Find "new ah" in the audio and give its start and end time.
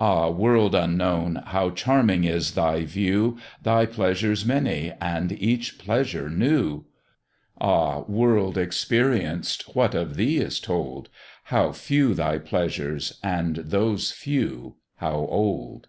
6.30-8.00